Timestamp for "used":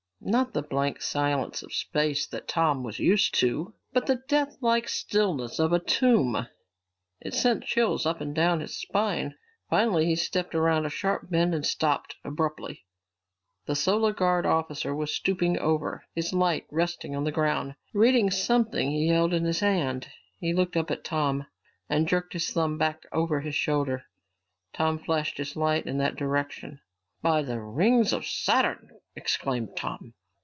2.99-3.33